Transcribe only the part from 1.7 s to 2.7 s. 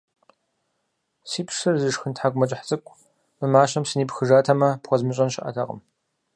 зышхын тхьэкӏумэкӏыхь